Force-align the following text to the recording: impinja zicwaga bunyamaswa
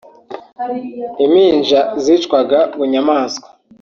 impinja 1.23 1.79
zicwaga 2.03 2.59
bunyamaswa 2.77 3.47